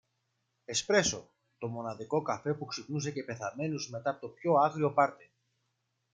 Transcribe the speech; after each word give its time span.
Εσπρέσο, 0.65 1.29
το 1.57 1.67
μοναδικό 1.67 2.21
καφέ 2.21 2.53
που 2.53 2.65
ξυπνούσε 2.65 3.11
και 3.11 3.23
πεθαμένους 3.23 3.89
μετά 3.89 4.09
από 4.09 4.19
το 4.19 4.27
πιο 4.27 4.53
άγριο 4.53 4.93
πάρτι 4.93 5.31